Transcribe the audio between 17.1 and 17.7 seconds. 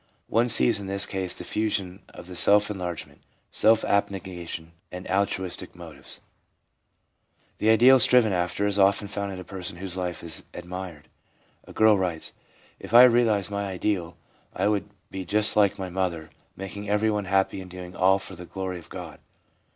ADULT LIFE— MOTIVES AND PURPOSES 347 happy, and